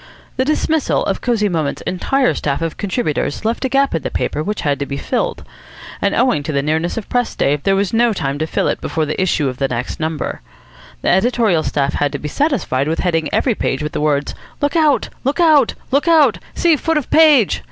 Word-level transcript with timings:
The 0.35 0.45
dismissal 0.45 1.05
of 1.05 1.21
Cosy 1.21 1.47
Moments' 1.47 1.83
entire 1.83 2.33
staff 2.33 2.63
of 2.63 2.75
contributors 2.77 3.45
left 3.45 3.65
a 3.65 3.69
gap 3.69 3.93
in 3.93 4.01
the 4.01 4.09
paper 4.09 4.41
which 4.41 4.61
had 4.61 4.79
to 4.79 4.87
be 4.87 4.97
filled, 4.97 5.43
and 6.01 6.15
owing 6.15 6.41
to 6.41 6.51
the 6.51 6.63
nearness 6.63 6.97
of 6.97 7.07
press 7.07 7.35
day 7.35 7.55
there 7.57 7.75
was 7.75 7.93
no 7.93 8.11
time 8.11 8.39
to 8.39 8.47
fill 8.47 8.67
it 8.67 8.81
before 8.81 9.05
the 9.05 9.21
issue 9.21 9.47
of 9.47 9.57
the 9.57 9.67
next 9.67 9.99
number. 9.99 10.41
The 11.03 11.09
editorial 11.09 11.61
staff 11.61 11.93
had 11.93 12.11
to 12.13 12.17
be 12.17 12.27
satisfied 12.29 12.87
with 12.87 12.97
heading 12.97 13.29
every 13.31 13.53
page 13.53 13.83
with 13.83 13.91
the 13.91 14.01
words 14.01 14.33
"Look 14.59 14.75
out! 14.75 15.09
Look 15.23 15.39
out!! 15.39 15.75
Look 15.91 16.07
out!!! 16.07 16.39
See 16.55 16.75
foot 16.77 16.97
of 16.97 17.11
page!!!!" 17.11 17.59